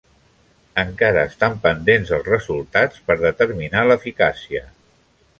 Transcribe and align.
Encara 0.83 1.25
estan 1.31 1.59
pendents 1.65 2.13
els 2.17 2.29
resultats 2.33 3.03
per 3.09 3.17
determinar 3.19 3.83
l'eficàcia. 3.91 4.63